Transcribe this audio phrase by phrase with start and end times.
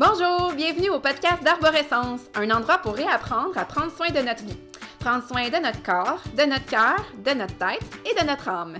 [0.00, 4.56] Bonjour, bienvenue au podcast d'Arborescence, un endroit pour réapprendre à prendre soin de notre vie.
[5.00, 8.76] Prendre soin de notre corps, de notre cœur, de notre tête et de notre âme.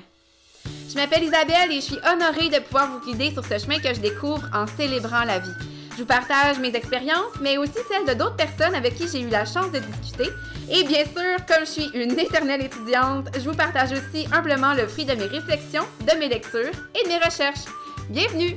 [0.64, 3.92] Je m'appelle Isabelle et je suis honorée de pouvoir vous guider sur ce chemin que
[3.92, 5.50] je découvre en célébrant la vie.
[5.94, 9.28] Je vous partage mes expériences, mais aussi celles de d'autres personnes avec qui j'ai eu
[9.28, 10.30] la chance de discuter.
[10.70, 14.86] Et bien sûr, comme je suis une éternelle étudiante, je vous partage aussi humblement le
[14.86, 17.64] fruit de mes réflexions, de mes lectures et de mes recherches.
[18.08, 18.56] Bienvenue!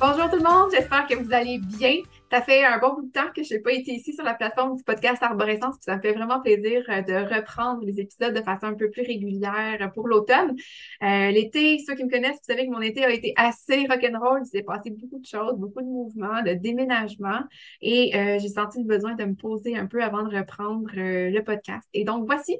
[0.00, 1.96] Bonjour tout le monde, j'espère que vous allez bien.
[2.30, 4.32] Ça fait un bon bout de temps que je n'ai pas été ici sur la
[4.32, 8.40] plateforme du podcast Arborescence, ça me fait vraiment plaisir euh, de reprendre les épisodes de
[8.40, 10.56] façon un peu plus régulière pour l'automne.
[11.02, 14.40] Euh, l'été, ceux qui me connaissent, vous savez que mon été a été assez rock'n'roll.
[14.42, 17.42] Il s'est passé beaucoup de choses, beaucoup de mouvements, de déménagements
[17.82, 21.40] et euh, j'ai senti le besoin de me poser un peu avant de reprendre le
[21.40, 21.86] podcast.
[21.92, 22.56] Et donc, voici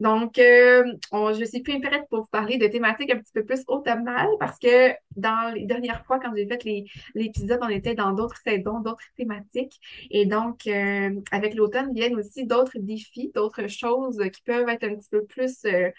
[0.00, 3.62] donc, euh, je suis plus prête pour vous parler de thématiques un petit peu plus
[3.66, 8.40] automnales parce que dans les dernières fois, quand j'ai fait l'épisode, on était dans d'autres
[8.44, 9.80] saisons, d'autres thématiques.
[10.10, 14.94] Et donc, euh, avec l'automne viennent aussi d'autres défis, d'autres choses qui peuvent être un
[14.96, 15.90] petit peu plus euh,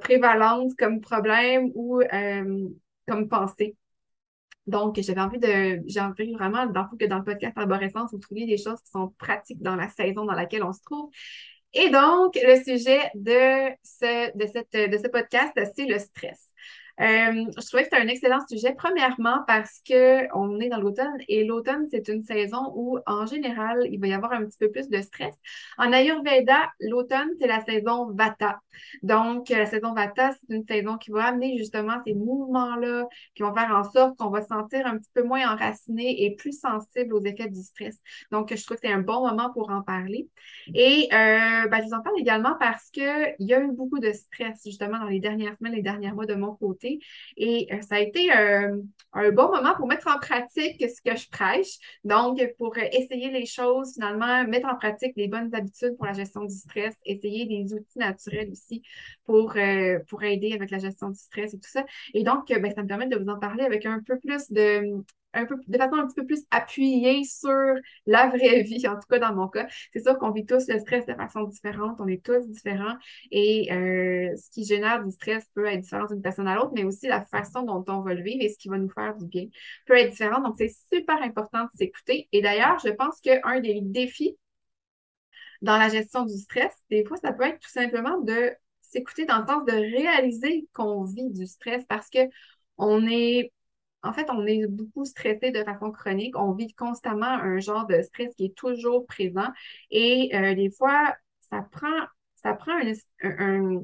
[0.00, 2.02] prévalentes comme problème ou
[3.06, 3.76] comme pensée.
[4.66, 8.46] Donc, j'avais envie de, j'ai envie vraiment, dans, que dans le podcast Arborescence, vous trouviez
[8.46, 11.10] des choses qui sont pratiques dans la saison dans laquelle on se trouve
[11.72, 16.48] et donc, le sujet de ce, de cette, de ce podcast, c'est le stress.
[17.00, 21.44] Euh, je trouvais que c'était un excellent sujet, premièrement parce qu'on est dans l'automne et
[21.44, 24.88] l'automne, c'est une saison où, en général, il va y avoir un petit peu plus
[24.88, 25.34] de stress.
[25.78, 28.60] En Ayurveda, l'automne, c'est la saison Vata.
[29.02, 33.54] Donc, la saison Vata, c'est une saison qui va amener justement ces mouvements-là, qui vont
[33.54, 37.14] faire en sorte qu'on va se sentir un petit peu moins enraciné et plus sensible
[37.14, 37.98] aux effets du stress.
[38.30, 40.28] Donc, je trouve que c'est un bon moment pour en parler.
[40.74, 44.12] Et euh, ben, je vous en parle également parce qu'il y a eu beaucoup de
[44.12, 46.89] stress, justement, dans les dernières semaines, les derniers mois de mon côté.
[47.36, 48.76] Et euh, ça a été euh,
[49.12, 51.78] un bon moment pour mettre en pratique ce que je prêche.
[52.04, 56.44] Donc, pour essayer les choses, finalement, mettre en pratique les bonnes habitudes pour la gestion
[56.44, 58.82] du stress, essayer des outils naturels aussi
[59.24, 61.84] pour, euh, pour aider avec la gestion du stress et tout ça.
[62.14, 65.02] Et donc, ben, ça me permet de vous en parler avec un peu plus de
[65.32, 67.50] un peu, de façon un petit peu plus appuyée sur
[68.06, 69.66] la vraie vie, en tout cas dans mon cas.
[69.92, 72.96] C'est sûr qu'on vit tous le stress de façon différente, on est tous différents
[73.30, 76.84] et euh, ce qui génère du stress peut être différent d'une personne à l'autre, mais
[76.84, 79.26] aussi la façon dont on va le vivre et ce qui va nous faire du
[79.26, 79.46] bien
[79.86, 80.40] peut être différent.
[80.40, 82.28] Donc, c'est super important de s'écouter.
[82.32, 84.36] Et d'ailleurs, je pense qu'un des défis
[85.62, 89.40] dans la gestion du stress, des fois, ça peut être tout simplement de s'écouter dans
[89.40, 92.18] le sens de réaliser qu'on vit du stress parce que
[92.78, 93.52] on est
[94.02, 96.36] en fait, on est beaucoup stressé de façon chronique.
[96.38, 99.48] On vit constamment un genre de stress qui est toujours présent.
[99.90, 101.88] Et euh, des fois, ça prend,
[102.36, 102.72] ça prend
[103.22, 103.82] un,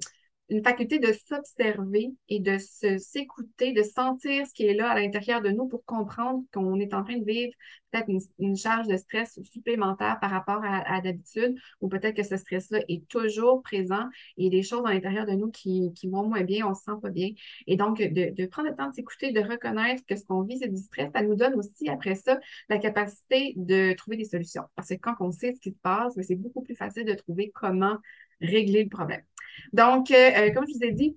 [0.49, 5.43] une faculté de s'observer et de s'écouter, de sentir ce qui est là à l'intérieur
[5.43, 7.53] de nous pour comprendre qu'on est en train de vivre
[7.91, 8.09] peut-être
[8.39, 13.07] une, charge de stress supplémentaire par rapport à, d'habitude, ou peut-être que ce stress-là est
[13.09, 16.75] toujours présent et des choses à l'intérieur de nous qui, qui vont moins bien, on
[16.75, 17.31] se sent pas bien.
[17.67, 20.59] Et donc, de, de prendre le temps de s'écouter, de reconnaître que ce qu'on vit,
[20.59, 24.65] c'est du stress, ça nous donne aussi, après ça, la capacité de trouver des solutions.
[24.75, 27.51] Parce que quand on sait ce qui se passe, c'est beaucoup plus facile de trouver
[27.55, 27.99] comment
[28.41, 29.23] régler le problème.
[29.73, 31.17] Donc, euh, euh, comme je vous ai dit,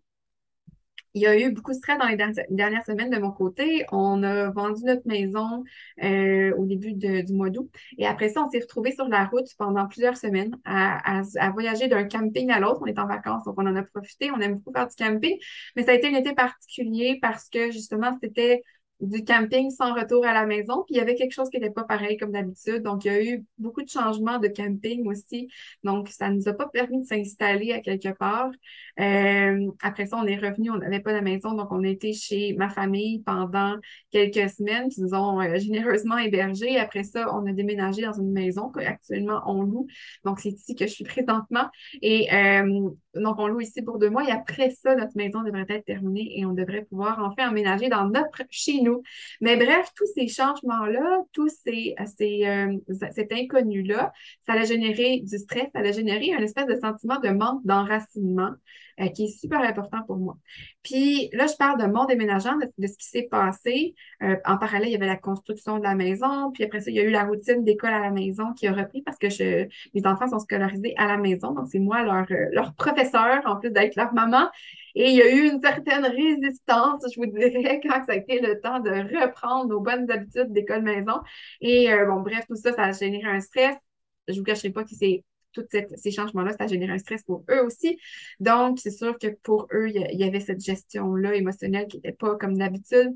[1.15, 2.17] il y a eu beaucoup de stress dans les
[2.49, 3.85] dernières semaines de mon côté.
[3.91, 5.63] On a vendu notre maison
[6.03, 7.69] euh, au début du mois d'août.
[7.97, 11.87] Et après ça, on s'est retrouvés sur la route pendant plusieurs semaines à, à voyager
[11.87, 12.79] d'un camping à l'autre.
[12.83, 14.29] On est en vacances, donc on en a profité.
[14.31, 15.37] On aime beaucoup faire du camping.
[15.75, 18.61] Mais ça a été un été particulier parce que justement, c'était
[19.01, 20.83] du camping sans retour à la maison.
[20.85, 22.83] Puis il y avait quelque chose qui n'était pas pareil comme d'habitude.
[22.83, 25.49] Donc, il y a eu beaucoup de changements de camping aussi.
[25.83, 28.51] Donc, ça ne nous a pas permis de s'installer à quelque part.
[28.99, 31.53] Euh, après ça, on est revenu, on n'avait pas de maison.
[31.53, 33.75] Donc, on été chez ma famille pendant
[34.11, 36.77] quelques semaines qui nous ont euh, généreusement hébergés.
[36.77, 39.87] Après ça, on a déménagé dans une maison qu'actuellement on loue.
[40.25, 41.69] Donc, c'est ici que je suis présentement.
[42.01, 44.23] Et euh, donc, on loue ici pour deux mois.
[44.23, 48.07] Et après ça, notre maison devrait être terminée et on devrait pouvoir enfin emménager dans
[48.07, 49.01] notre chez nous
[49.41, 52.77] mais bref, tous ces changements-là, tous ces, ces euh,
[53.11, 54.11] cet inconnu-là,
[54.45, 58.51] ça a généré du stress, ça a généré un espèce de sentiment de manque d'enracinement
[58.99, 60.37] euh, qui est super important pour moi.
[60.83, 63.95] Puis là, je parle de mon déménagement, de, ce qui s'est passé.
[64.23, 66.95] Euh, en parallèle, il y avait la construction de la maison, puis après ça, il
[66.95, 69.67] y a eu la routine d'école à la maison qui a repris parce que je,
[69.93, 73.71] mes enfants sont scolarisés à la maison, donc c'est moi leur, leur professeur, en plus
[73.71, 74.49] d'être leur maman.
[74.95, 78.39] Et il y a eu une certaine résistance, je vous dirais, quand ça a été
[78.41, 81.19] le temps de reprendre nos bonnes habitudes d'école-maison.
[81.61, 83.75] Et euh, bon, bref, tout ça, ça a généré un stress.
[84.27, 85.23] Je ne vous cacherai pas que c'est
[85.53, 85.65] tous
[85.95, 87.99] ces changements-là, ça a généré un stress pour eux aussi.
[88.39, 92.35] Donc, c'est sûr que pour eux, il y, avait cette gestion-là émotionnelle qui n'était pas
[92.35, 93.11] comme d'habitude.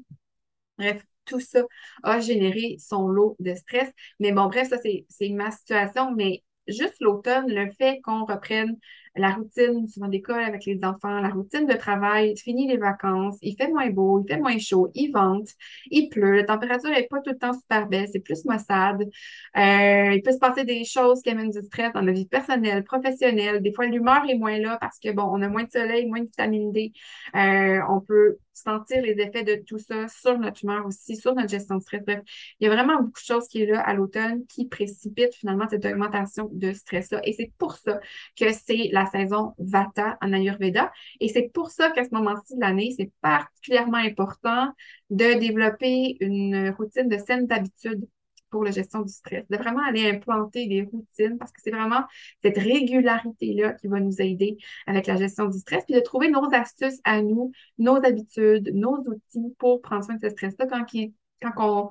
[0.77, 1.63] Bref, tout ça
[2.03, 3.89] a généré son lot de stress.
[4.19, 8.77] Mais bon, bref, ça, c'est ma situation, mais juste l'automne, le fait qu'on reprenne
[9.15, 13.55] la routine souvent d'école avec les enfants, la routine de travail, fini les vacances, il
[13.55, 15.49] fait moins beau, il fait moins chaud, il vente,
[15.91, 19.03] il pleut, la température n'est pas tout le temps super belle, c'est plus maussade.
[19.57, 22.83] Euh, il peut se passer des choses qui amènent du stress dans la vie personnelle,
[22.83, 23.61] professionnelle.
[23.61, 26.19] Des fois, l'humeur est moins là parce que, bon, on a moins de soleil, moins
[26.21, 26.91] de vitamine D.
[27.35, 31.49] Euh, on peut sentir les effets de tout ça sur notre humeur aussi, sur notre
[31.49, 32.01] gestion de stress.
[32.05, 32.21] Bref,
[32.59, 35.67] il y a vraiment beaucoup de choses qui est là à l'automne qui précipitent finalement
[35.69, 37.21] cette augmentation de stress-là.
[37.23, 37.99] Et c'est pour ça
[38.39, 40.91] que c'est la saison Vata en Ayurveda.
[41.19, 44.71] Et c'est pour ça qu'à ce moment-ci de l'année, c'est particulièrement important
[45.09, 48.05] de développer une routine de saines habitudes
[48.53, 52.03] pour la gestion du stress, de vraiment aller implanter des routines parce que c'est vraiment
[52.43, 56.53] cette régularité-là qui va nous aider avec la gestion du stress, puis de trouver nos
[56.53, 60.85] astuces à nous, nos habitudes, nos outils pour prendre soin de ce stress-là quand,
[61.41, 61.89] quand on,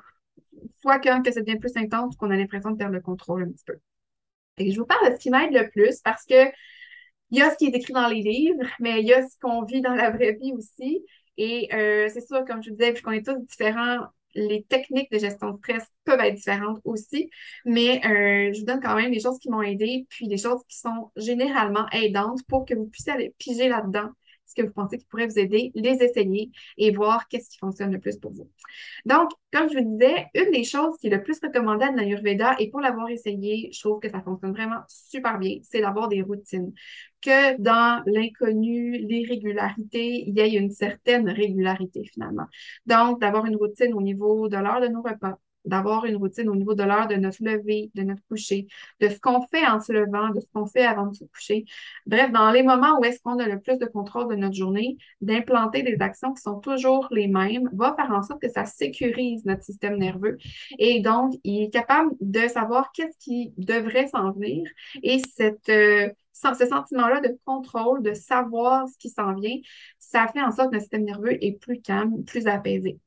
[0.81, 3.51] soit quand que ça devient plus intense, qu'on a l'impression de perdre le contrôle un
[3.51, 3.79] petit peu.
[4.59, 6.53] Et je vous parle de ce qui m'aide le plus parce que
[7.33, 9.37] il y a ce qui est écrit dans les livres, mais il y a ce
[9.41, 11.05] qu'on vit dans la vraie vie aussi.
[11.39, 15.19] Et euh, c'est sûr, comme je vous disais, puisqu'on est tous différents, les techniques de
[15.19, 17.31] gestion de stress peuvent être différentes aussi,
[17.65, 20.63] mais euh, je vous donne quand même des choses qui m'ont aidé, puis des choses
[20.69, 24.11] qui sont généralement aidantes pour que vous puissiez aller piger là-dedans
[24.55, 27.93] ce que vous pensez qui pourrait vous aider, les essayer et voir qu'est-ce qui fonctionne
[27.93, 28.49] le plus pour vous.
[29.05, 32.57] Donc, comme je vous disais, une des choses qui est le plus recommandée dans l'Ayurveda,
[32.59, 36.23] et pour l'avoir essayé, je trouve que ça fonctionne vraiment super bien, c'est d'avoir des
[36.23, 36.73] routines.
[37.21, 42.47] Que dans l'inconnu, l'irrégularité, il y ait une certaine régularité finalement.
[42.87, 46.55] Donc, d'avoir une routine au niveau de l'heure de nos repas, d'avoir une routine au
[46.55, 48.67] niveau de l'heure de notre lever, de notre coucher,
[49.01, 51.65] de ce qu'on fait en se levant, de ce qu'on fait avant de se coucher.
[52.07, 54.97] Bref, dans les moments où est-ce qu'on a le plus de contrôle de notre journée,
[55.21, 59.45] d'implanter des actions qui sont toujours les mêmes va faire en sorte que ça sécurise
[59.45, 60.39] notre système nerveux.
[60.79, 64.69] Et donc, il est capable de savoir qu'est-ce qui devrait s'en venir.
[65.03, 69.57] Et cette, euh, ce sentiment-là de contrôle, de savoir ce qui s'en vient,
[69.99, 72.99] ça fait en sorte que notre système nerveux est plus calme, plus apaisé.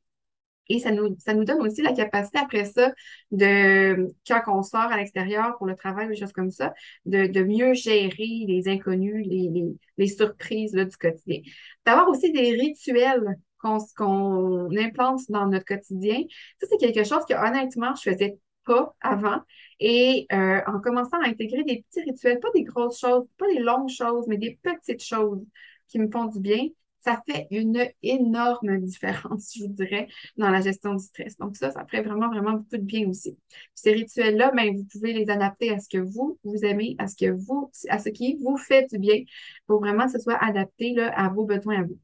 [0.70, 2.92] Et ça nous, ça nous donne aussi la capacité après ça
[3.32, 6.74] de, quand on sort à l'extérieur pour le travail, des choses comme ça,
[7.06, 9.66] de, de mieux gérer les inconnus, les, les,
[9.98, 11.42] les surprises là, du quotidien.
[11.86, 16.22] D'avoir aussi des rituels qu'on qu'on implante dans notre quotidien.
[16.60, 19.42] Ça, c'est quelque chose que honnêtement, je faisais pas avant.
[19.80, 23.60] Et euh, en commençant à intégrer des petits rituels, pas des grosses choses, pas des
[23.60, 25.44] longues choses, mais des petites choses
[25.88, 26.68] qui me font du bien,
[27.06, 30.07] ça fait une énorme différence, je vous dirais,
[30.38, 31.38] dans la gestion du stress.
[31.38, 33.38] Donc ça, ça ferait vraiment, vraiment beaucoup de bien aussi.
[33.75, 37.16] ces rituels-là, ben, vous pouvez les adapter à ce que vous, vous aimez, à ce
[37.16, 39.24] que vous, à ce qui vous fait du bien
[39.68, 42.00] pour vraiment que ce soit adapté là, à vos besoins à vous.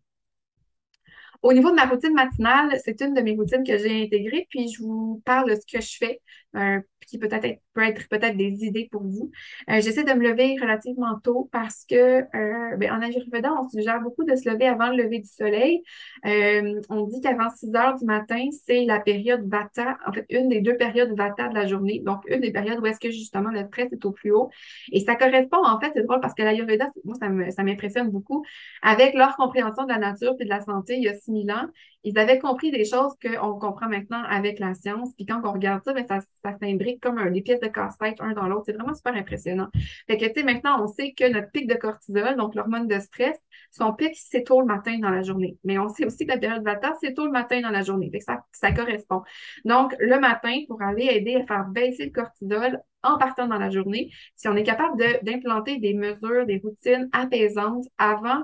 [1.42, 4.71] Au niveau de ma routine matinale, c'est une de mes routines que j'ai intégrées, puis
[4.71, 6.21] je vous parle de ce que je fais,
[7.07, 9.31] qui peut-être peut être peut-être des idées pour vous.
[9.69, 14.01] Euh, j'essaie de me lever relativement tôt parce que euh, ben, en Ayurveda, on suggère
[14.01, 15.81] beaucoup de se lever avant le lever du soleil.
[16.24, 20.62] on dit qu'avant 6 heures du matin, c'est la période Vata, en fait, une des
[20.62, 22.01] deux périodes Vata de la journée.
[22.06, 24.50] Donc, une des périodes où est-ce que justement le stress est au plus haut.
[24.92, 28.44] Et ça correspond, en fait, c'est drôle parce que l'Ayurveda, moi, ça m'impressionne beaucoup.
[28.81, 31.68] Avec leur compréhension de la nature et de la santé, il y a 6000 ans,
[32.04, 35.14] ils avaient compris des choses qu'on comprend maintenant avec la science.
[35.16, 38.34] Puis quand on regarde ça, ben, ça, ça s'imbrique comme des pièces de casse-tête un
[38.34, 38.64] dans l'autre.
[38.66, 39.70] C'est vraiment super impressionnant.
[40.08, 43.00] Fait que, tu sais, maintenant, on sait que notre pic de cortisol, donc l'hormone de
[43.00, 43.38] stress,
[43.72, 45.58] son pic, c'est tôt le matin dans la journée.
[45.64, 48.10] Mais on sait aussi que la période Vata, c'est tôt le matin dans la journée.
[48.12, 49.22] Fait que ça correspond.
[49.66, 53.70] Donc, le matin, pour aller aider à faire baisser le cortisol, en partant dans la
[53.70, 58.44] journée, si on est capable d'implanter des mesures, des routines apaisantes avant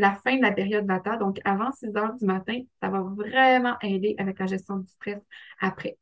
[0.00, 3.76] la fin de la période Vata, donc avant 6 heures du matin, ça va vraiment
[3.82, 5.18] aider avec la gestion du stress
[5.60, 5.98] après.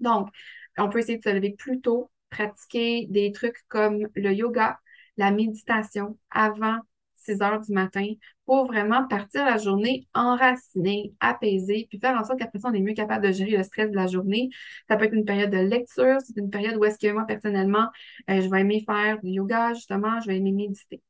[0.00, 0.28] Donc,
[0.78, 4.78] on peut essayer de se lever plus tôt, pratiquer des trucs comme le yoga,
[5.16, 6.78] la méditation avant
[7.14, 8.06] 6 heures du matin
[8.44, 12.80] pour vraiment partir la journée enracinée, apaisée, puis faire en sorte qu'après ça, on est
[12.80, 14.50] mieux capable de gérer le stress de la journée.
[14.88, 17.88] Ça peut être une période de lecture, c'est une période où est-ce que moi, personnellement,
[18.30, 21.02] euh, je vais aimer faire du yoga, justement, je vais aimer méditer.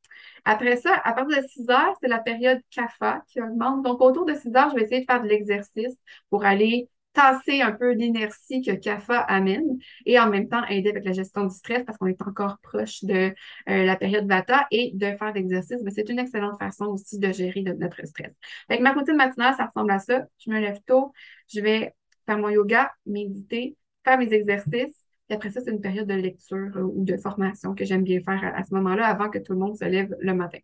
[0.47, 3.83] Après ça, à partir de 6 heures, c'est la période CAFA qui augmente.
[3.85, 5.97] Donc, autour de 6 heures, je vais essayer de faire de l'exercice
[6.31, 11.05] pour aller tasser un peu l'inertie que CAFA amène et en même temps aider avec
[11.05, 13.35] la gestion du stress parce qu'on est encore proche de
[13.71, 15.79] euh, la période Vata et de faire l'exercice.
[15.95, 18.33] C'est une excellente façon aussi de gérer notre stress.
[18.69, 20.27] Avec ma routine matinale, ça ressemble à ça.
[20.45, 21.13] Je me lève tôt,
[21.53, 21.95] je vais
[22.27, 25.06] faire mon yoga, méditer, faire mes exercices.
[25.31, 28.53] Après ça, c'est une période de lecture euh, ou de formation que j'aime bien faire
[28.55, 30.59] à, ce moment-là avant que tout le monde se lève le matin.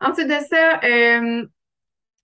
[0.00, 1.46] Ensuite de ça, euh,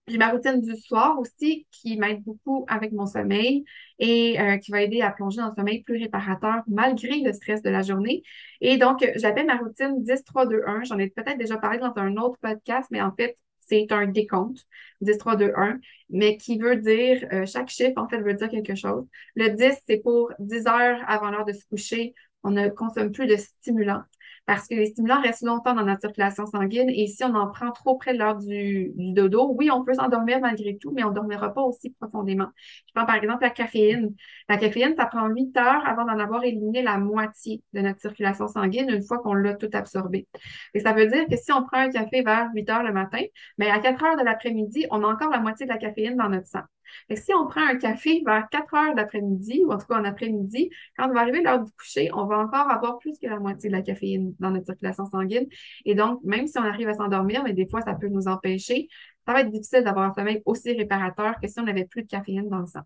[0.09, 3.65] J'ai ma routine du soir aussi qui m'aide beaucoup avec mon sommeil
[3.99, 7.63] et euh, qui va aider à plonger dans un sommeil plus réparateur malgré le stress
[7.63, 8.23] de la journée.
[8.61, 10.85] Et donc, j'appelle ma routine 10-3-2-1.
[10.85, 13.39] J'en ai peut-être déjà parlé dans un autre podcast, mais en fait,
[13.71, 14.67] c'est un décompte,
[15.01, 18.49] 10, 3, 2, 1, mais qui veut dire, euh, chaque chiffre, en fait, veut dire
[18.51, 19.07] quelque chose.
[19.37, 23.27] Le 10, c'est pour 10 heures avant l'heure de se coucher, on ne consomme plus
[23.27, 24.03] de stimulants
[24.51, 27.71] parce que les stimulants restent longtemps dans notre circulation sanguine et si on en prend
[27.71, 31.55] trop près l'heure du, dodo, oui, on peut s'endormir malgré tout, mais on ne dormira
[31.55, 32.49] pas aussi profondément.
[32.89, 34.13] Je prends par exemple la caféine.
[34.49, 38.49] La caféine, ça prend 8 heures avant d'en avoir éliminé la moitié de notre circulation
[38.49, 40.27] sanguine une fois qu'on l'a tout absorbé.
[40.75, 43.23] Et ça veut dire que si on prend un café vers 8 heures le matin,
[43.57, 46.29] mais à 4 heures de l'après-midi, on a encore la moitié de la caféine dans
[46.29, 46.63] notre sang.
[47.09, 50.05] Et si on prend un café vers 4 heures d'après-midi, ou en tout cas en
[50.05, 53.39] après-midi, quand on va arriver l'heure du coucher, on va encore avoir plus que la
[53.39, 55.47] moitié de la caféine dans notre circulation sanguine.
[55.85, 58.89] Et donc, même si on arrive à s'endormir, mais des fois, ça peut nous empêcher,
[59.27, 62.09] ça va être difficile d'avoir un sommeil aussi réparateur que si on n'avait plus de
[62.09, 62.83] caféine dans le sang.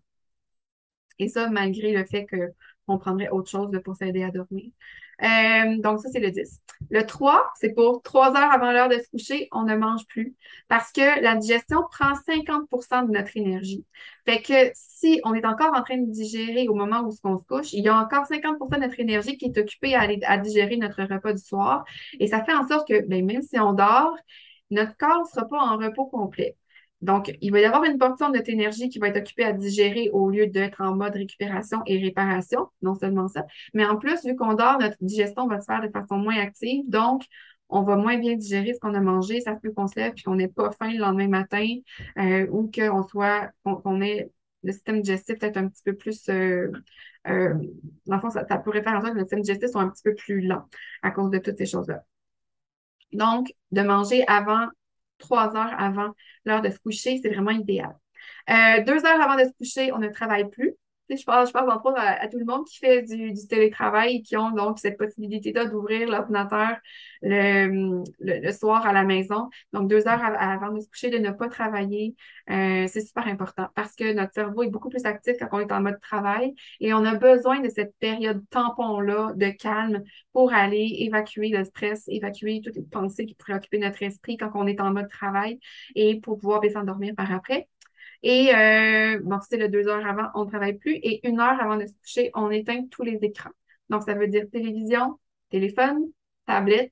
[1.19, 2.27] Et ça, malgré le fait
[2.87, 4.71] qu'on prendrait autre chose pour s'aider à dormir.
[5.23, 6.61] Euh, donc, ça, c'est le 10.
[6.89, 10.35] Le 3, c'est pour 3 heures avant l'heure de se coucher, on ne mange plus
[10.67, 13.85] parce que la digestion prend 50% de notre énergie.
[14.25, 17.45] Fait que si on est encore en train de digérer au moment où on se
[17.45, 20.37] couche, il y a encore 50% de notre énergie qui est occupée à, aller, à
[20.37, 21.85] digérer notre repas du soir.
[22.19, 24.15] Et ça fait en sorte que ben, même si on dort,
[24.71, 26.57] notre corps ne sera pas en repos complet.
[27.01, 29.53] Donc, il va y avoir une portion de notre énergie qui va être occupée à
[29.53, 34.25] digérer au lieu d'être en mode récupération et réparation, non seulement ça, mais en plus,
[34.25, 36.83] vu qu'on dort, notre digestion va se faire de façon moins active.
[36.87, 37.23] Donc,
[37.69, 39.41] on va moins bien digérer ce qu'on a mangé.
[39.41, 41.67] Ça se peut qu'on se lève et qu'on n'ait pas faim le lendemain matin
[42.17, 44.31] euh, ou qu'on soit, qu'on ait
[44.63, 46.29] le système digestif peut-être un petit peu plus.
[46.29, 46.71] Euh,
[47.27, 47.53] euh,
[48.05, 49.89] dans le fond, ça, ça, pourrait faire en sorte que notre système digestif soit un
[49.89, 50.67] petit peu plus lent
[51.01, 52.03] à cause de toutes ces choses-là.
[53.13, 54.67] Donc, de manger avant
[55.17, 56.11] trois heures avant
[56.45, 57.95] l'heure de se coucher, c'est vraiment idéal.
[58.49, 60.75] Euh, deux heures avant de se coucher, on ne travaille plus.
[61.09, 64.21] Je parle, je parle entre autres à, tout le monde qui fait du, télétravail et
[64.21, 66.77] qui ont donc cette possibilité-là d'ouvrir l'ordinateur
[67.21, 69.49] le, soir à la maison.
[69.73, 72.15] Donc, deux heures avant de se coucher, de ne pas travailler,
[72.49, 75.71] euh, c'est super important parce que notre cerveau est beaucoup plus actif quand on est
[75.71, 80.95] en mode travail et on a besoin de cette période tampon-là de calme pour aller
[80.99, 84.79] évacuer le stress, évacuer toutes les pensées qui pourraient occuper notre esprit quand on est
[84.81, 85.59] en mode travail
[85.95, 87.67] et pour pouvoir bien s'endormir par après.
[88.25, 90.95] Et euh, bon, c'est le deux heures avant, on ne travaille plus.
[90.95, 93.51] Et une heure avant de se coucher, on éteint tous les écrans.
[93.89, 95.19] Donc, ça veut dire télévision,
[95.51, 95.99] téléphone,
[96.45, 96.91] tablette,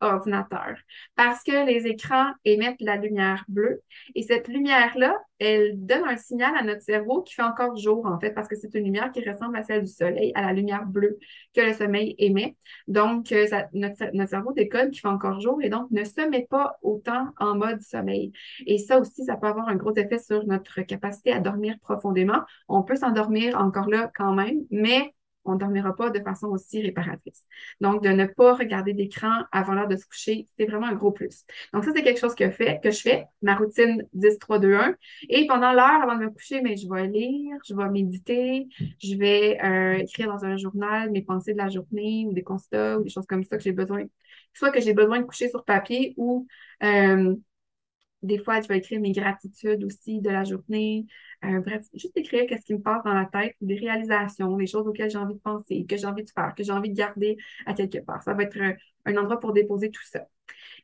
[0.00, 0.76] ordinateur.
[1.14, 3.82] Parce que les écrans émettent la lumière bleue
[4.14, 8.18] et cette lumière-là, elle donne un signal à notre cerveau qui fait encore jour, en
[8.18, 10.86] fait, parce que c'est une lumière qui ressemble à celle du soleil, à la lumière
[10.86, 11.18] bleue
[11.54, 12.56] que le sommeil émet.
[12.88, 16.46] Donc, euh, notre, notre, cerveau décode qui fait encore jour et donc ne se met
[16.48, 18.32] pas autant en mode sommeil.
[18.66, 22.42] Et ça aussi, ça peut avoir un gros effet sur notre capacité à dormir profondément.
[22.68, 26.82] On peut s'endormir encore là quand même, mais on ne dormira pas de façon aussi
[26.82, 27.44] réparatrice.
[27.80, 31.12] Donc, de ne pas regarder d'écran avant l'heure de se coucher, c'est vraiment un gros
[31.12, 31.44] plus.
[31.72, 34.94] Donc, ça, c'est quelque chose que, fait, que je fais, ma routine 10-3-2-1.
[35.28, 38.68] Et pendant l'heure avant de me coucher, mais je vais lire, je vais méditer,
[39.02, 42.98] je vais euh, écrire dans un journal mes pensées de la journée ou des constats
[42.98, 44.04] ou des choses comme ça que j'ai besoin,
[44.54, 46.46] soit que j'ai besoin de coucher sur papier ou
[46.82, 47.34] euh,
[48.22, 51.06] des fois, je vais écrire mes gratitudes aussi de la journée.
[51.44, 54.86] Euh, bref, juste écrire qu'est-ce qui me passe dans la tête, des réalisations, des choses
[54.86, 57.36] auxquelles j'ai envie de penser, que j'ai envie de faire, que j'ai envie de garder
[57.66, 58.22] à quelque part.
[58.22, 58.58] Ça va être
[59.06, 60.20] un, endroit pour déposer tout ça.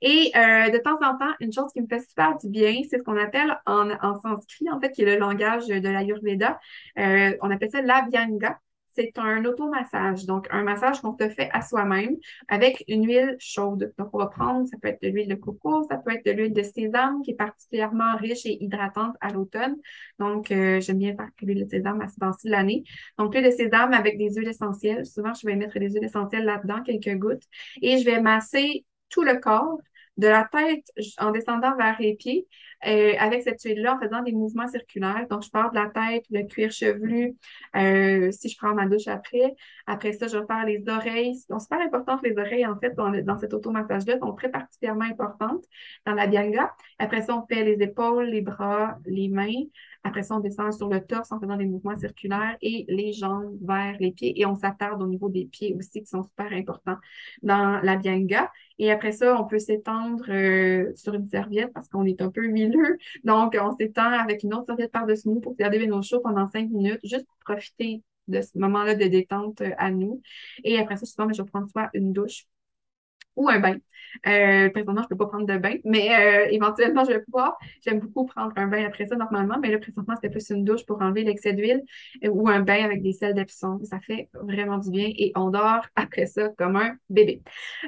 [0.00, 2.98] Et euh, de temps en temps, une chose qui me fait super du bien, c'est
[2.98, 6.58] ce qu'on appelle en, en sanskrit, en fait, qui est le langage de l'Ayurveda.
[6.98, 8.58] Euh, on appelle ça l'avyanga
[8.98, 12.16] c'est un automassage, donc un massage qu'on te fait à soi-même
[12.48, 13.94] avec une huile chaude.
[13.96, 16.32] Donc, on va prendre, ça peut être de l'huile de coco, ça peut être de
[16.32, 19.76] l'huile de sésame qui est particulièrement riche et hydratante à l'automne.
[20.18, 22.82] Donc, euh, j'aime bien faire l'huile de sésame à ce temps-ci de l'année.
[23.18, 25.06] Donc, l'huile de sésame avec des huiles essentielles.
[25.06, 27.44] Souvent, je vais mettre des huiles essentielles là-dedans, quelques gouttes,
[27.82, 29.78] et je vais masser tout le corps
[30.18, 30.84] de la tête
[31.18, 32.46] en descendant vers les pieds
[32.86, 35.26] euh, avec cette huile-là en faisant des mouvements circulaires.
[35.30, 37.36] Donc, je pars de la tête, le cuir chevelu,
[37.76, 39.54] euh, si je prends ma douche après.
[39.86, 41.36] Après ça, je vais faire les oreilles.
[41.48, 45.64] Donc, super important les oreilles, en fait, dans, dans cet automassage-là, sont très particulièrement importantes
[46.06, 46.72] dans la bianga.
[46.98, 49.64] Après ça, on fait les épaules, les bras, les mains.
[50.08, 53.56] Après ça, on descend sur le torse en faisant des mouvements circulaires et les jambes
[53.60, 54.40] vers les pieds.
[54.40, 56.96] Et on s'attarde au niveau des pieds aussi, qui sont super importants
[57.42, 58.50] dans la bianga.
[58.78, 62.42] Et après ça, on peut s'étendre euh, sur une serviette parce qu'on est un peu
[62.42, 62.96] huileux.
[63.24, 66.70] Donc, on s'étend avec une autre serviette par-dessus nous pour garder nos chauds pendant cinq
[66.70, 70.22] minutes, juste pour profiter de ce moment-là de détente euh, à nous.
[70.64, 72.46] Et après ça, souvent, je vais prendre soit une douche
[73.38, 73.76] ou un bain.
[74.26, 77.56] Euh, présentement, je peux pas prendre de bain, mais euh, éventuellement, je vais pouvoir.
[77.84, 80.84] J'aime beaucoup prendre un bain après ça normalement, mais là, présentement, c'était plus une douche
[80.86, 81.82] pour enlever l'excès d'huile
[82.24, 83.80] euh, ou un bain avec des sels d'Epsom.
[83.84, 87.42] Ça fait vraiment du bien et on dort après ça comme un bébé.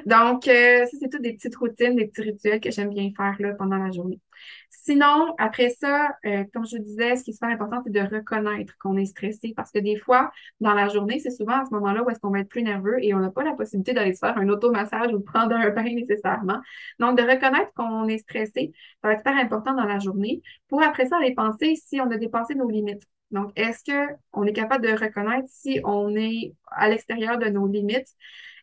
[0.05, 3.53] Donc, ça, c'est toutes des petites routines, des petits rituels que j'aime bien faire là,
[3.55, 4.19] pendant la journée.
[4.69, 8.77] Sinon, après ça, euh, comme je disais, ce qui est super important, c'est de reconnaître
[8.79, 12.03] qu'on est stressé parce que des fois, dans la journée, c'est souvent à ce moment-là
[12.03, 14.19] où est-ce qu'on va être plus nerveux et on n'a pas la possibilité d'aller se
[14.19, 16.59] faire un automassage ou de prendre un bain nécessairement.
[16.99, 20.81] Donc, de reconnaître qu'on est stressé, ça va être super important dans la journée pour
[20.81, 23.03] après ça aller penser si on a dépassé nos limites.
[23.31, 23.83] Donc, est-ce
[24.31, 28.09] qu'on est capable de reconnaître si on est à l'extérieur de nos limites?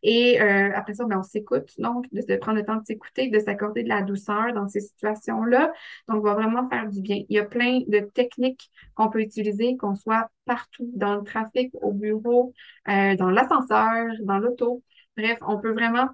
[0.02, 3.38] Et euh, après ça, ben, on s'écoute, donc de, prendre le temps de s'écouter, de
[3.38, 5.72] s'accorder de la douceur dans ces situations-là.
[6.08, 7.24] Donc, on va vraiment faire du bien.
[7.28, 11.70] Il y a plein de techniques qu'on peut utiliser, qu'on soit partout, dans le trafic,
[11.74, 12.52] au bureau,
[12.88, 14.82] euh, dans l'ascenseur, dans l'auto.
[15.16, 16.08] Bref, on peut vraiment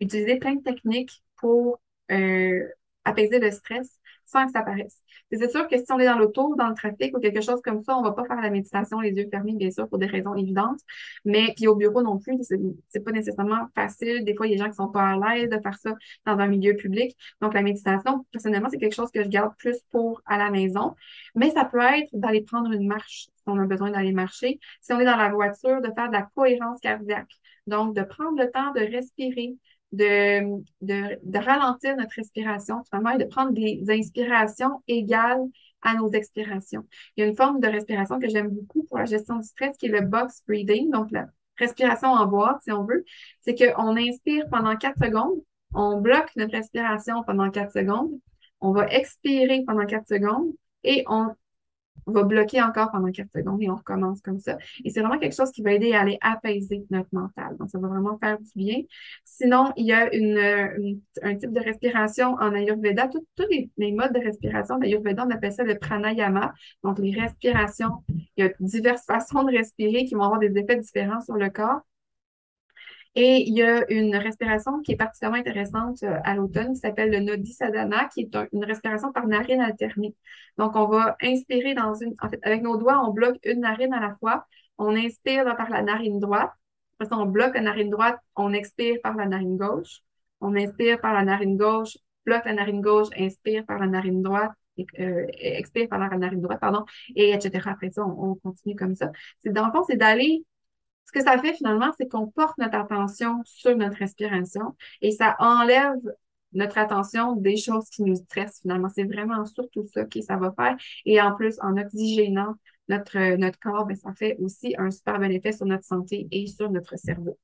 [0.00, 1.80] utiliser plein de techniques pour
[2.10, 2.66] euh,
[3.04, 3.99] apaiser le stress
[4.30, 5.02] sans que ça paraisse.
[5.32, 7.82] C'est sûr que si on est dans l'auto, dans le trafic ou quelque chose comme
[7.82, 10.34] ça, on va pas faire la méditation les yeux fermés, bien sûr, pour des raisons
[10.34, 10.80] évidentes.
[11.24, 12.36] Mais puis au bureau non plus,
[12.88, 14.24] c'est pas nécessairement facile.
[14.24, 15.94] Des fois, il y a des gens qui sont pas à l'aise de faire ça
[16.26, 17.16] dans un milieu public.
[17.40, 20.94] Donc, la méditation, personnellement, c'est quelque chose que je garde plus pour à la maison.
[21.34, 24.60] Mais ça peut être d'aller prendre une marche si on a besoin d'aller marcher.
[24.80, 27.32] Si on est dans la voiture, de faire de la cohérence cardiaque.
[27.66, 29.56] Donc, de prendre le temps de respirer,
[29.92, 35.42] de, de, de, ralentir notre respiration, finalement, et de prendre des inspirations égales
[35.82, 36.86] à nos expirations.
[37.16, 39.76] Il y a une forme de respiration que j'aime beaucoup pour la gestion du stress
[39.76, 43.04] qui est le box breathing, donc la respiration en boîte, si on veut.
[43.40, 45.40] C'est qu'on inspire pendant 4 secondes,
[45.74, 48.12] on bloque notre respiration pendant 4 secondes,
[48.60, 50.52] on va expirer pendant 4 secondes
[50.84, 51.34] et on on
[52.06, 54.58] va bloquer encore pendant 4 secondes et on recommence comme ça.
[54.84, 57.56] Et c'est vraiment quelque chose qui va aider à aller apaiser notre mental.
[57.58, 58.82] Donc, ça va vraiment faire du bien.
[59.24, 63.08] Sinon, il y a une, un type de respiration en Ayurveda.
[63.08, 66.52] Tous les, les, modes de respiration d'Ayurveda, on appelle ça le pranayama.
[66.82, 68.04] Donc, les respirations.
[68.08, 71.50] Il y a diverses façons de respirer qui vont avoir des effets différents sur le
[71.50, 71.80] corps.
[73.16, 77.10] Et il y a une respiration qui est particulièrement intéressante euh, à l'automne qui s'appelle
[77.10, 80.14] le Nodi Sadhana, qui est une respiration par narine alternée.
[80.58, 83.92] Donc, on va inspirer dans une, en fait, avec nos doigts, on bloque une narine
[83.92, 84.46] à la fois.
[84.78, 86.52] On inspire par la narine droite.
[86.94, 90.02] Après ça, on bloque la narine droite, on expire par la narine gauche.
[90.40, 94.52] On inspire par la narine gauche, bloque la narine gauche, inspire par la narine droite,
[94.98, 96.84] euh, expire par la narine droite, pardon,
[97.16, 97.70] et etc.
[97.70, 99.10] Après ça, on, on continue comme ça.
[99.40, 100.44] C'est, dans le fond, c'est d'aller
[101.10, 105.34] ce que ça fait finalement, c'est qu'on porte notre attention sur notre respiration et ça
[105.40, 105.98] enlève
[106.52, 108.88] notre attention des choses qui nous stressent finalement.
[108.88, 110.76] C'est vraiment surtout ça que ça va faire.
[111.04, 112.54] Et en plus, en oxygénant
[112.88, 116.46] notre, notre corps, ben, ça fait aussi un super bon effet sur notre santé et
[116.46, 117.38] sur notre cerveau.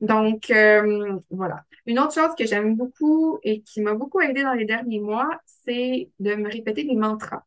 [0.00, 1.64] Donc, euh, voilà.
[1.86, 5.30] Une autre chose que j'aime beaucoup et qui m'a beaucoup aidé dans les derniers mois,
[5.46, 7.42] c'est de me répéter des mantras.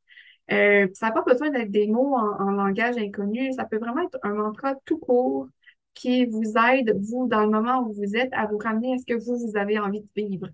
[0.51, 3.51] Euh, ça n'a pas besoin d'être des mots en, langage inconnu.
[3.53, 5.47] Ça peut vraiment être un mantra tout court
[5.95, 9.05] qui vous aide, vous, dans le moment où vous êtes, à vous ramener à ce
[9.05, 10.49] que vous, vous avez envie de vivre.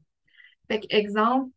[0.70, 1.50] Fait exemple,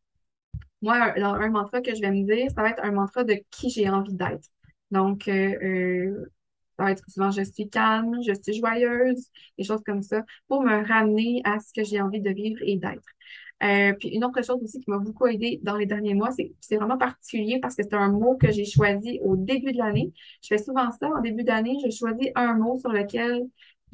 [0.83, 3.37] moi, dans un mantra que je vais me dire, ça va être un mantra de
[3.51, 4.49] qui j'ai envie d'être.
[4.91, 6.33] Donc, euh, euh,
[6.77, 10.63] ça va être souvent je suis calme, je suis joyeuse, des choses comme ça, pour
[10.63, 13.03] me ramener à ce que j'ai envie de vivre et d'être.
[13.63, 16.53] Euh, puis une autre chose aussi qui m'a beaucoup aidé dans les derniers mois, c'est
[16.61, 20.13] c'est vraiment particulier parce que c'est un mot que j'ai choisi au début de l'année.
[20.43, 23.45] Je fais souvent ça en début d'année, je choisis un mot sur lequel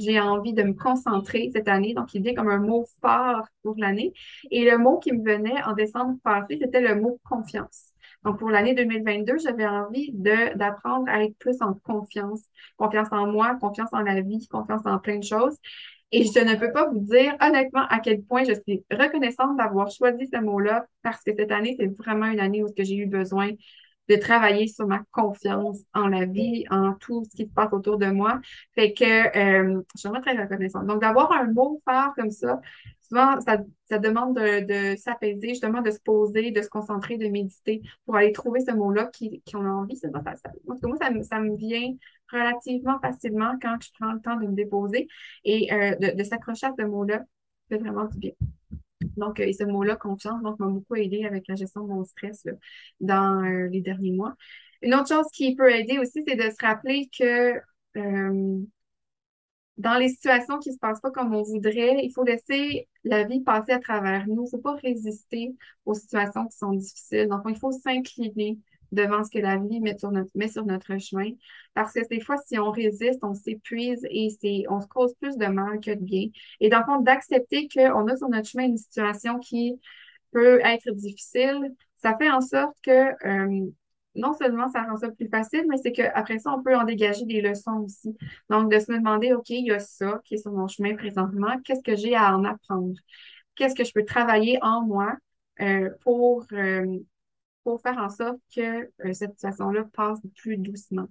[0.00, 1.94] j'ai envie de me concentrer cette année.
[1.94, 4.12] Donc, il vient comme un mot fort pour l'année.
[4.50, 7.90] Et le mot qui me venait en décembre passé, c'était le mot confiance.
[8.24, 12.42] Donc, pour l'année 2022, j'avais envie d'apprendre à être plus en confiance.
[12.76, 15.56] Confiance en moi, confiance en la vie, confiance en plein de choses.
[16.12, 19.90] Et je ne peux pas vous dire honnêtement à quel point je suis reconnaissante d'avoir
[19.90, 23.50] choisi ce mot-là parce que cette année, c'est vraiment une année où j'ai eu besoin
[24.08, 27.98] de travailler sur ma confiance en la vie, en tout ce qui se passe autour
[27.98, 28.40] de moi.
[28.74, 30.86] Fait que euh, je suis vraiment très reconnaissante.
[30.86, 32.60] Donc, d'avoir un mot fort comme ça,
[33.02, 33.58] souvent, ça,
[33.88, 38.16] ça demande de, de s'apaiser, justement, de se poser, de se concentrer, de méditer pour
[38.16, 39.96] aller trouver ce mot-là qui, qui on a envie.
[39.96, 40.50] C'est pas facile.
[40.64, 41.94] moi, ça, ça me vient
[42.32, 45.08] relativement facilement quand je prends le temps de me déposer
[45.44, 47.18] et euh, de, de s'accrocher à ce mot-là.
[47.18, 48.32] Ça fait vraiment du bien.
[49.16, 52.46] Donc, euh, ce mot-là, confiance, donc, m'a beaucoup aidé avec la gestion de mon stress
[53.00, 54.34] dans euh, les derniers mois.
[54.82, 57.54] Une autre chose qui peut aider aussi, c'est de se rappeler que
[57.96, 58.58] euh,
[59.76, 63.24] dans les situations qui ne se passent pas comme on voudrait, il faut laisser la
[63.24, 64.42] vie passer à travers nous.
[64.42, 65.54] Il ne faut pas résister
[65.86, 67.28] aux situations qui sont difficiles.
[67.28, 68.58] Donc, il faut s'incliner
[68.92, 71.31] devant ce que la vie met sur notre, met sur notre chemin.
[71.74, 75.46] Parce que des fois, si on résiste, on s'épuise et on se cause plus de
[75.46, 76.26] mal que de bien.
[76.61, 79.81] Et dans le fond, d'accepter qu'on a sur notre chemin une situation qui
[80.33, 83.70] peut être difficile, ça fait en sorte que euh,
[84.14, 87.24] non seulement ça rend ça plus facile, mais c'est qu'après ça, on peut en dégager
[87.24, 88.16] des leçons aussi.
[88.48, 91.57] Donc, de se demander, OK, il y a ça qui est sur mon chemin présentement,
[91.64, 92.94] qu'est-ce que j'ai à en apprendre?
[93.55, 95.16] Qu'est-ce que je peux travailler en moi
[95.61, 96.98] euh, pour, euh,
[97.78, 101.09] faire en sorte que euh, cette situation-là passe plus doucement.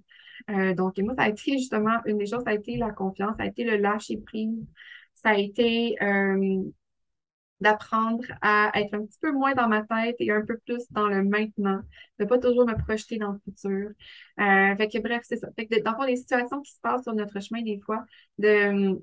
[0.48, 3.44] donc, moi, ça a été justement une des choses, ça a été la confiance, ça
[3.44, 4.58] a été le lâcher prise,
[5.14, 5.96] ça a été
[7.60, 11.06] d'apprendre à être un petit peu moins dans ma tête et un peu plus dans
[11.08, 11.80] le maintenant,
[12.18, 13.90] de pas toujours me projeter dans le futur.
[14.40, 15.48] Euh, que bref, c'est ça.
[15.56, 18.04] Fait que dans les situations qui se passent sur notre chemin, des fois,
[18.38, 18.98] de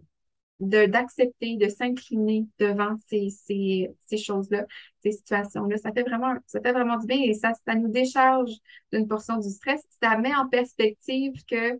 [0.59, 4.65] d'accepter, de, s'incliner devant ces, ces, ces choses-là,
[5.03, 5.77] ces situations-là.
[5.77, 8.51] Ça fait vraiment, ça fait vraiment du bien et ça, ça nous décharge
[8.91, 9.83] d'une portion du stress.
[10.01, 11.79] Ça met en perspective que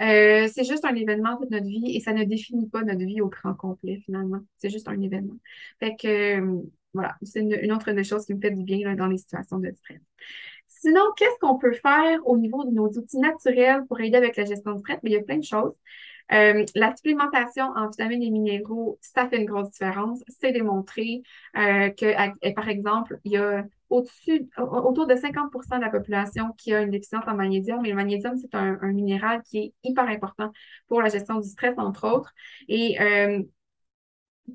[0.00, 3.20] euh, c'est juste un événement de notre vie et ça ne définit pas notre vie
[3.20, 4.40] au grand complet, finalement.
[4.56, 5.36] C'est juste un événement.
[5.80, 6.62] Fait que,
[6.94, 9.70] voilà, c'est une, autre des choses qui me fait du bien dans les situations de
[9.76, 10.00] stress.
[10.66, 14.44] Sinon, qu'est-ce qu'on peut faire au niveau de nos outils naturels pour aider avec la
[14.44, 14.98] gestion de stress?
[15.02, 15.74] Mais il y a plein de choses.
[16.32, 20.22] Euh, la supplémentation en vitamines et minéraux, ça fait une grosse différence.
[20.28, 21.22] C'est démontré
[21.56, 26.72] euh, que, par exemple, il y a au-dessus, autour de 50% de la population qui
[26.72, 27.82] a une déficience en magnésium.
[27.82, 30.50] Mais le magnésium, c'est un, minéral qui est hyper important
[30.88, 32.32] pour la gestion du stress, entre autres.
[32.68, 33.42] Et euh,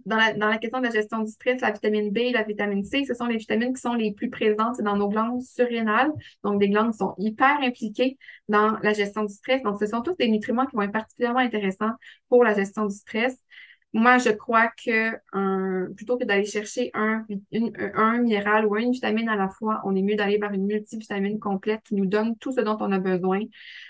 [0.06, 2.44] dans la, dans la question de la gestion du stress, la vitamine B et la
[2.44, 6.12] vitamine C, ce sont les vitamines qui sont les plus présentes dans nos glandes surrénales.
[6.44, 8.18] Donc, des glandes qui sont hyper impliquées
[8.50, 9.62] dans la gestion du stress.
[9.64, 11.92] Donc, ce sont tous des nutriments qui vont être particulièrement intéressants
[12.30, 13.38] pour la gestion du stress.
[13.94, 17.26] Moi, je crois que plutôt que d'aller chercher un,
[17.96, 21.40] un minéral ou une vitamine à la fois, on est mieux d'aller vers une multivitamine
[21.40, 23.40] complète qui nous donne tout ce dont on a besoin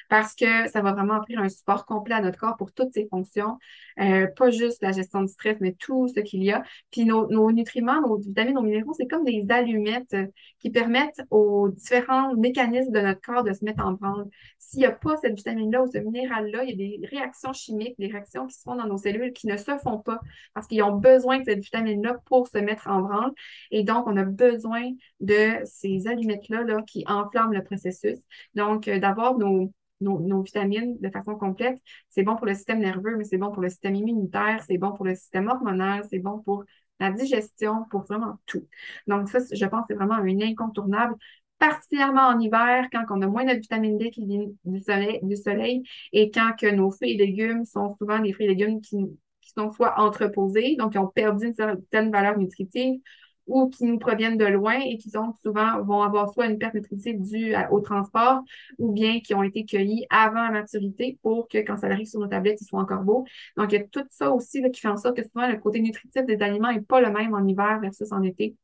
[0.09, 3.07] parce que ça va vraiment offrir un support complet à notre corps pour toutes ses
[3.09, 3.57] fonctions,
[3.99, 6.63] euh, pas juste la gestion du stress, mais tout ce qu'il y a.
[6.91, 10.27] Puis nos, nutriments, nos vitamines, nos minéraux, c'est comme des allumettes euh,
[10.59, 14.25] qui permettent aux différents mécanismes de notre corps de se mettre en branle.
[14.57, 17.95] S'il n'y a pas cette vitamine-là ou ce minéral-là, il y a des réactions chimiques,
[17.99, 20.19] des réactions qui se font dans nos cellules qui ne se font pas
[20.53, 23.31] parce qu'ils ont besoin de cette vitamine-là pour se mettre en branle.
[23.71, 28.19] Et donc, on a besoin de ces allumettes-là là, qui enflamment le processus.
[28.55, 31.79] Donc, euh, d'avoir nos nos, vitamines de façon complète.
[32.09, 34.93] C'est bon pour le système nerveux, mais c'est bon pour le système immunitaire, c'est bon
[34.93, 36.63] pour le système hormonal, c'est bon pour
[36.99, 38.67] la digestion, pour vraiment tout.
[39.07, 41.15] Donc ça, je pense que c'est vraiment un incontournable,
[41.59, 45.35] particulièrement en hiver, quand on a moins de vitamine D qui vient du soleil, du
[45.35, 45.83] soleil
[46.13, 48.97] et quand que nos fruits et légumes sont souvent des fruits et légumes qui,
[49.41, 52.99] qui sont soit entreposés, donc qui ont perdu une certaine valeur nutritive,
[53.47, 56.75] ou qui nous proviennent de loin et qui sont souvent vont avoir soit une perte
[56.75, 58.41] nutritive due au transport
[58.77, 62.19] ou bien qui ont été cueillis avant la maturité pour que quand ça arrive sur
[62.19, 63.25] nos tablettes, ils soient encore beaux.
[63.55, 65.79] Donc, il y a tout ça aussi qui fait en sorte que souvent le côté
[65.79, 68.55] nutritif des aliments n'est pas le même en hiver versus en été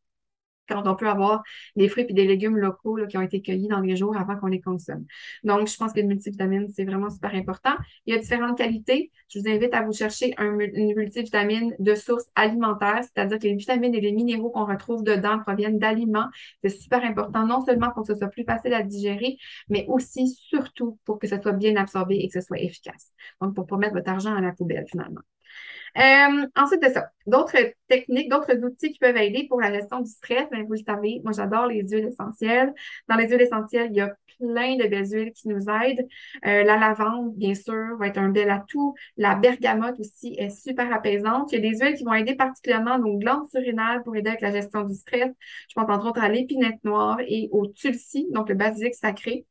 [0.68, 1.44] quand on peut avoir
[1.76, 4.48] des fruits et des légumes locaux qui ont été cueillis dans les jours avant qu'on
[4.48, 5.06] les consomme.
[5.44, 7.76] Donc, je pense que le multivitamine, c'est vraiment super important.
[8.06, 9.12] Il y a différentes qualités.
[9.30, 13.56] Je vous invite à vous chercher un, une multivitamine de source alimentaire, c'est-à-dire que les
[13.56, 16.28] vitamines et les minéraux qu'on retrouve dedans proviennent d'aliments.
[16.64, 19.38] C'est super important, non seulement pour que ce soit plus facile à digérer,
[19.70, 23.12] mais aussi, surtout, pour que ce soit bien absorbé et que ce soit efficace.
[23.42, 25.22] Donc, pour ne pas mettre votre argent à la poubelle, finalement.
[25.98, 30.10] Euh, ensuite de ça, d'autres techniques, d'autres outils qui peuvent aider pour la gestion du
[30.10, 32.74] stress, bien, vous le savez, moi j'adore les huiles essentielles.
[33.08, 36.08] Dans les huiles essentielles, il y a plein de belles huiles qui nous aident.
[36.46, 38.96] Euh, la lavande, bien sûr, va être un bel atout.
[39.18, 41.52] La bergamote aussi est super apaisante.
[41.52, 44.42] Il y a des huiles qui vont aider particulièrement nos glandes surrénales pour aider avec
[44.42, 45.32] la gestion du stress.
[45.70, 49.46] Je pense entre autres à l'épinette noire et au tulsi, donc le basilic sacré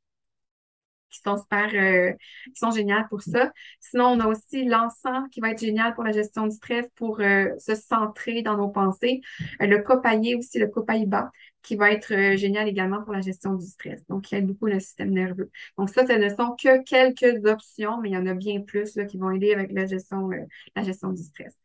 [1.13, 2.13] qui sont super, euh,
[2.47, 3.53] qui sont géniales pour ça.
[3.81, 7.21] Sinon, on a aussi l'encens qui va être génial pour la gestion du stress, pour
[7.21, 9.21] euh, se centrer dans nos pensées.
[9.61, 11.31] Euh, le copaillé aussi, le copaïba,
[11.63, 14.05] qui va être génial également pour la gestion du stress.
[14.09, 15.51] Donc, qui aide beaucoup le système nerveux.
[15.79, 18.99] Donc, ça, ce ne sont que quelques options, mais il y en a bien plus
[19.09, 20.29] qui vont aider avec la gestion,
[20.75, 21.57] la gestion du stress.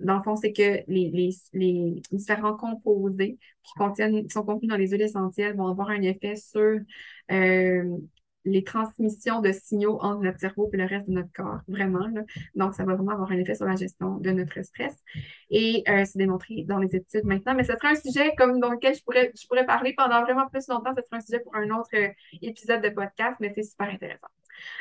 [0.00, 4.70] Dans le fond, c'est que les, les, les différents composés qui contiennent, qui sont contenus
[4.70, 6.80] dans les huiles essentielles vont avoir un effet sur
[8.44, 12.06] les transmissions de signaux entre notre cerveau et le reste de notre corps, vraiment.
[12.08, 12.22] Là.
[12.54, 14.96] Donc, ça va vraiment avoir un effet sur la gestion de notre stress.
[15.50, 17.54] Et euh, c'est démontré dans les études maintenant.
[17.54, 20.46] Mais ce sera un sujet comme dans lequel je pourrais, je pourrais parler pendant vraiment
[20.48, 20.92] plus longtemps.
[20.96, 22.08] Ce sera un sujet pour un autre euh,
[22.42, 24.28] épisode de podcast, mais c'est super intéressant.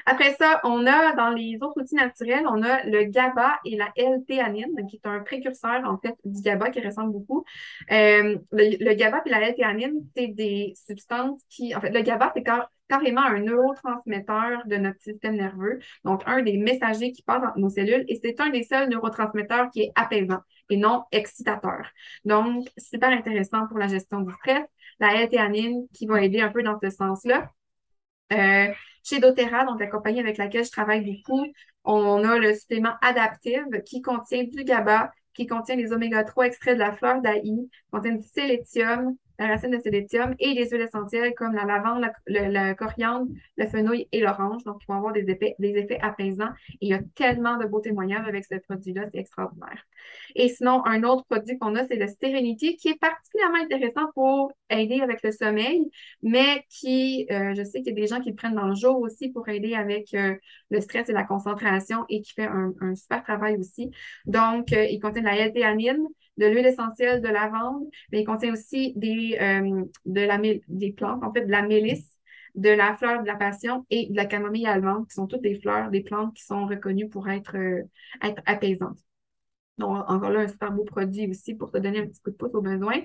[0.06, 3.92] Après ça, on a dans les autres outils naturels, on a le GABA et la
[3.96, 7.44] L-théanine, qui est un précurseur en fait du GABA qui ressemble beaucoup.
[7.92, 12.44] Euh, le, GABA et la L-théanine, c'est des substances qui, en fait, le GABA, c'est
[12.44, 17.62] quand carrément un neurotransmetteur de notre système nerveux, donc un des messagers qui passe dans
[17.62, 21.90] nos cellules, et c'est un des seuls neurotransmetteurs qui est apaisant et non excitateur.
[22.26, 24.64] Donc, super intéressant pour la gestion du stress.
[25.00, 27.50] La L-théanine qui va aider un peu dans ce sens-là.
[28.32, 28.68] Euh,
[29.04, 31.46] chez doTERRA, donc la compagnie avec laquelle je travaille beaucoup,
[31.84, 36.76] on a le supplément Adaptive qui contient du GABA, qui contient les oméga 3 extraits
[36.76, 41.34] de la fleur d'Aï, contient du sélétium, la racine de sélétium et des huiles essentielles
[41.36, 44.64] comme la lavande, le, coriandre, le fenouil et l'orange.
[44.64, 46.52] Donc, ils vont avoir des effets, des effets apaisants.
[46.74, 49.84] Et il y a tellement de beaux témoignages avec ce produit-là, c'est extraordinaire.
[50.36, 54.52] Et sinon, un autre produit qu'on a, c'est le Serenity, qui est particulièrement intéressant pour
[54.70, 55.90] aider avec le sommeil,
[56.22, 58.76] mais qui, euh, je sais qu'il y a des gens qui le prennent dans le
[58.76, 60.36] jour aussi pour aider avec euh,
[60.70, 63.92] le stress et la concentration et qui fait un, super travail aussi.
[64.26, 68.54] Donc, euh, il contient de la L-théanine, de l'huile essentielle de lavande, mais il contient
[68.54, 72.18] aussi des, euh, de la, des plantes, en fait, de la mélisse,
[72.56, 75.60] de la fleur de la passion et de la camomille allemande, qui sont toutes des
[75.60, 77.84] fleurs, des plantes qui sont reconnues pour être, euh,
[78.22, 79.00] être apaisantes.
[79.78, 82.36] Donc, encore là, un super beau produit aussi pour te donner un petit coup de
[82.36, 83.02] pouce au besoin.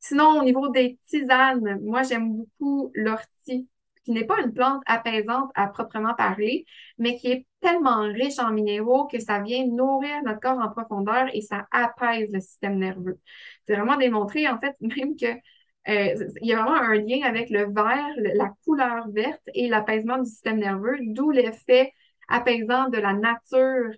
[0.00, 3.68] Sinon, au niveau des tisanes, moi, j'aime beaucoup l'ortie
[4.08, 6.64] qui n'est pas une plante apaisante à proprement parler,
[6.96, 11.26] mais qui est tellement riche en minéraux que ça vient nourrir notre corps en profondeur
[11.34, 13.20] et ça apaise le système nerveux.
[13.66, 17.50] C'est vraiment démontré, en fait, même que euh, il y a vraiment un lien avec
[17.50, 21.92] le vert, la couleur verte et l'apaisement du système nerveux, d'où l'effet
[22.28, 23.90] apaisant de la nature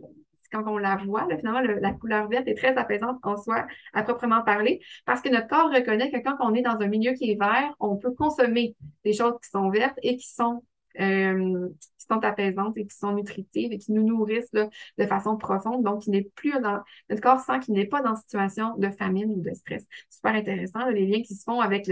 [0.50, 4.42] quand on la voit, finalement, la couleur verte est très apaisante en soi, à proprement
[4.42, 7.38] parler, parce que notre corps reconnaît que quand on est dans un milieu qui est
[7.38, 10.62] vert, on peut consommer des choses qui sont vertes et qui sont
[11.00, 11.68] euh,
[12.12, 15.82] sont apaisantes et qui sont nutritives et qui nous nourrissent de façon profonde.
[15.84, 18.90] Donc, il n'est plus dans notre corps sent qu'il n'est pas dans une situation de
[18.90, 19.86] famine ou de stress.
[20.08, 21.90] Super intéressant, les liens qui se font avec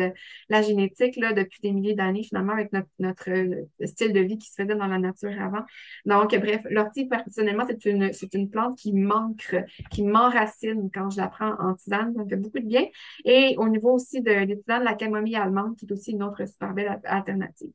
[0.48, 3.31] la génétique là, depuis des milliers d'années, finalement, avec notre,
[3.85, 5.62] style de vie qui se faisait dans la nature avant.
[6.04, 9.57] Donc, bref, l'ortie, personnellement, c'est une, c'est une plante qui manque,
[9.90, 12.14] qui m'enracine quand je la prends en tisane.
[12.14, 12.87] Ça me fait beaucoup de bien.
[13.24, 16.46] Et au niveau aussi de, des tisanes, la camomille allemande, qui est aussi une autre
[16.46, 17.72] super belle alternative.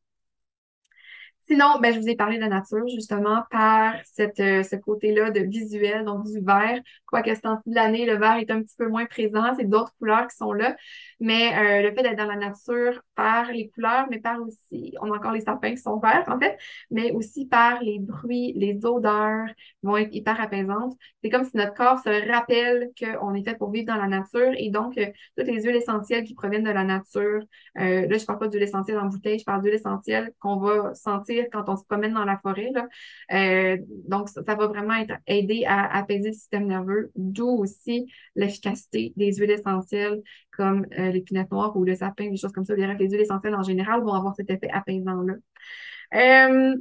[1.48, 5.30] Sinon, ben, je vous ai parlé de la nature, justement, par cette, euh, ce côté-là
[5.30, 6.80] de visuel, donc du vert.
[7.06, 9.94] Quoique ce temps de l'année, le vert est un petit peu moins présent, c'est d'autres
[10.00, 10.76] couleurs qui sont là.
[11.24, 15.10] Mais euh, le fait d'être dans la nature par les couleurs, mais par aussi, on
[15.14, 16.58] a encore les sapins qui sont verts, en fait,
[16.92, 19.48] mais aussi par les bruits, les odeurs
[19.84, 20.98] vont être hyper apaisantes.
[21.24, 24.52] C'est comme si notre corps se rappelle qu'on est fait pour vivre dans la nature
[24.58, 25.06] et donc euh,
[25.38, 27.42] toutes les huiles essentielles qui proviennent de la nature,
[27.76, 31.46] là, je parle pas d'huile essentielle en bouteille, je parle d'huile essentielle qu'on va sentir
[31.52, 32.72] quand on se promène dans la forêt.
[33.32, 39.14] Euh, donc, ça, va vraiment être, aider à apaiser le système nerveux, d'où aussi l'efficacité
[39.16, 40.22] des huiles essentielles
[40.56, 42.76] comme euh, l'épinette noire ou le sapin, des choses comme ça.
[42.76, 45.34] Les huiles essentielles en général vont avoir cet effet apaisant-là.
[46.16, 46.76] Euh,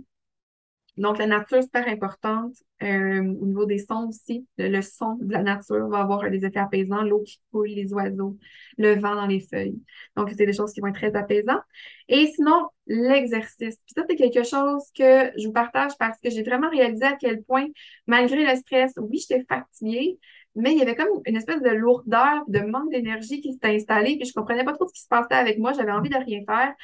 [0.99, 2.55] donc, la nature, super importante.
[2.83, 6.59] Euh, au niveau des sons aussi, le, son de la nature va avoir des effets
[6.59, 7.03] apaisants.
[7.03, 8.37] L'eau qui coule, les oiseaux,
[8.77, 9.81] le vent dans les feuilles.
[10.17, 11.63] Donc, c'est des choses qui vont être très apaisantes.
[12.09, 13.77] Et sinon, l'exercice.
[13.87, 17.17] Puis ça, c'est quelque chose que je vous partage parce que j'ai vraiment réalisé à
[17.17, 17.69] quel point,
[18.07, 20.19] malgré le stress, oui, j'étais fatiguée,
[20.55, 24.17] mais il y avait comme une espèce de lourdeur, de manque d'énergie qui s'était installée,
[24.17, 25.73] puis je comprenais pas trop ce qui se passait avec moi.
[25.73, 26.75] J'avais envie de rien faire.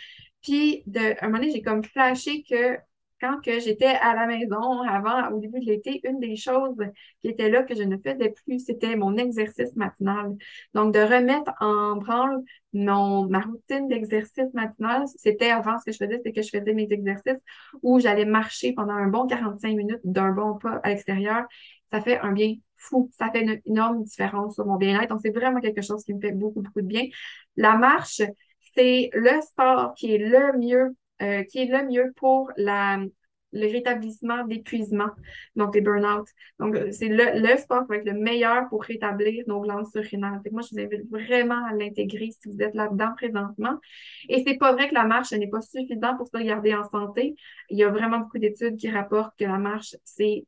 [0.42, 2.78] Puis, à un moment donné, j'ai comme flashé que
[3.20, 6.76] quand que j'étais à la maison avant, au début de l'été, une des choses
[7.20, 10.36] qui était là que je ne faisais plus, c'était mon exercice matinal.
[10.74, 15.96] Donc, de remettre en branle mon, ma routine d'exercice matinal, c'était avant ce que je
[15.96, 17.42] faisais, c'est que je faisais mes exercices
[17.82, 21.44] où j'allais marcher pendant un bon 45 minutes d'un bon pas à l'extérieur.
[21.90, 23.10] Ça fait un bien fou.
[23.18, 25.08] Ça fait une énorme différence sur mon bien-être.
[25.08, 27.04] Donc, c'est vraiment quelque chose qui me fait beaucoup, beaucoup de bien.
[27.56, 28.22] La marche,
[28.74, 33.00] c'est le sport qui est le mieux euh, qui est le mieux pour la,
[33.52, 35.08] le rétablissement d'épuisement,
[35.56, 36.28] donc les burn-out.
[36.60, 39.88] Donc, euh, c'est le, le sport qui va être le meilleur pour rétablir nos glandes
[39.88, 40.40] surrénales.
[40.52, 43.80] moi, je vous invite vraiment à l'intégrer si vous êtes là-dedans présentement.
[44.28, 47.34] Et c'est pas vrai que la marche n'est pas suffisante pour se garder en santé.
[47.68, 50.44] Il y a vraiment beaucoup d'études qui rapportent que la marche, c'est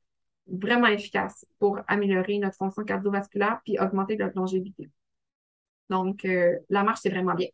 [0.51, 4.91] vraiment efficace pour améliorer notre fonction cardiovasculaire puis augmenter notre longévité.
[5.91, 7.49] Donc, euh, la marche, c'est vraiment bien.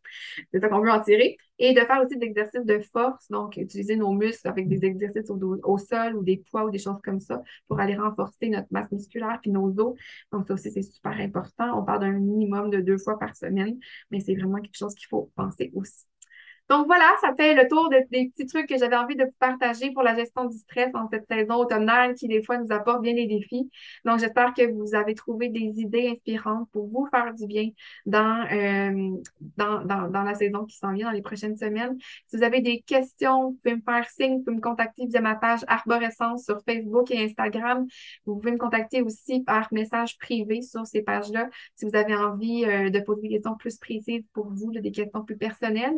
[0.53, 1.37] C'est ça qu'on veut en tirer.
[1.59, 5.29] Et de faire aussi des exercices de force, donc utiliser nos muscles avec des exercices
[5.31, 8.91] au, sol ou des poids ou des choses comme ça pour aller renforcer notre masse
[8.91, 9.97] musculaire puis nos os.
[10.31, 11.79] Donc, ça aussi, c'est super important.
[11.79, 13.79] On parle d'un minimum de deux fois par semaine,
[14.11, 16.05] mais c'est vraiment quelque chose qu'il faut penser aussi.
[16.69, 20.03] Donc voilà, ça fait le tour des petits trucs que j'avais envie de partager pour
[20.03, 23.25] la gestion du stress en cette saison automnale qui des fois nous apporte bien des
[23.25, 23.69] défis.
[24.03, 27.69] Donc j'espère que vous avez trouvé des idées inspirantes pour vous faire du bien
[28.05, 29.17] dans, euh,
[29.55, 31.97] dans, dans, dans, la saison qui s'en vient dans les prochaines semaines.
[32.25, 35.21] Si vous avez des questions, vous pouvez me faire signe, vous pouvez me contacter via
[35.21, 37.87] ma page Arborescence sur Facebook et Instagram.
[38.25, 42.65] Vous pouvez me contacter aussi par message privé sur ces pages-là si vous avez envie
[42.65, 45.97] euh, de poser des questions plus précises pour vous, des questions plus personnelles.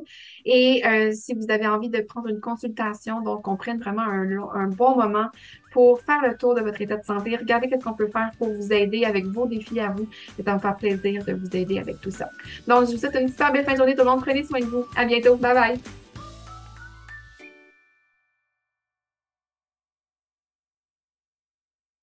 [0.86, 4.96] Euh, si vous avez envie de prendre une consultation, donc on prenne vraiment un, bon
[4.96, 5.28] moment
[5.72, 7.36] pour faire le tour de votre état de santé.
[7.36, 10.08] Regardez ce qu'on peut faire pour vous aider avec vos défis à vous.
[10.36, 12.30] C'est un faire plaisir de vous aider avec tout ça.
[12.68, 14.22] Donc, je vous souhaite une super belle fin de journée tout le monde.
[14.22, 14.86] Prenez soin de vous.
[14.96, 15.36] À bientôt.
[15.36, 15.99] Bye bye.